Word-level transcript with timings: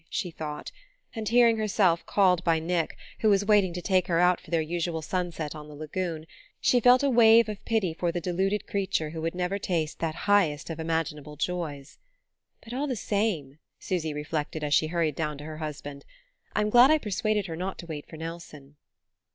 she 0.09 0.31
thought; 0.31 0.71
and 1.13 1.29
hearing 1.29 1.57
herself 1.57 2.03
called 2.07 2.43
by 2.43 2.57
Nick, 2.57 2.97
who 3.19 3.29
was 3.29 3.45
waiting 3.45 3.71
to 3.71 3.83
take 3.83 4.07
her 4.07 4.17
out 4.17 4.41
for 4.41 4.49
their 4.49 4.59
usual 4.63 5.03
sunset 5.03 5.53
on 5.53 5.67
the 5.67 5.75
lagoon, 5.75 6.25
she 6.59 6.79
felt 6.79 7.03
a 7.03 7.09
wave 7.11 7.47
of 7.47 7.63
pity 7.65 7.93
for 7.93 8.11
the 8.11 8.19
deluded 8.19 8.65
creature 8.65 9.11
who 9.11 9.21
would 9.21 9.35
never 9.35 9.59
taste 9.59 9.99
that 9.99 10.15
highest 10.25 10.71
of 10.71 10.79
imaginable 10.79 11.35
joys. 11.35 11.99
"But 12.63 12.73
all 12.73 12.87
the 12.87 12.95
same," 12.95 13.59
Susy 13.77 14.11
reflected, 14.11 14.63
as 14.63 14.73
she 14.73 14.87
hurried 14.87 15.13
down 15.15 15.37
to 15.37 15.43
her 15.43 15.57
husband, 15.59 16.03
"I'm 16.55 16.71
glad 16.71 16.89
I 16.89 16.97
persuaded 16.97 17.45
her 17.45 17.55
not 17.55 17.77
to 17.77 17.85
wait 17.85 18.07
for 18.07 18.17
Nelson." 18.17 18.77